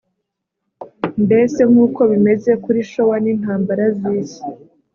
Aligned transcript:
mbese 1.25 1.59
nk’uko 1.71 2.01
bimeze 2.11 2.51
kuri 2.63 2.79
Shoah 2.91 3.17
n’intambara 3.23 3.83
z’isi 3.97 4.41